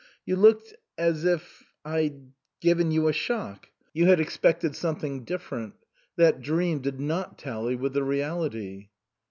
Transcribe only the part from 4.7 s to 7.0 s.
something different. That dream did